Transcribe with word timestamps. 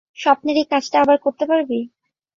স্বপ্নের 0.19 0.57
কাজটা 0.71 0.97
আবার 1.03 1.17
করতে 1.25 1.43
পারবি? 1.45 1.79